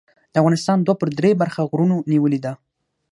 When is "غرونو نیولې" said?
1.69-2.39